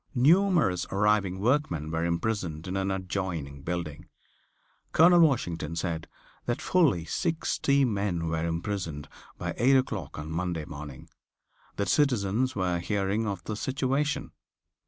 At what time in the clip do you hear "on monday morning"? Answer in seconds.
10.17-11.07